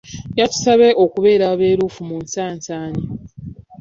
Yatusabye 0.39 0.89
okubeera 1.03 1.45
abeerufu 1.53 1.99
mu 2.09 2.15
nsaansaanya. 2.23 3.05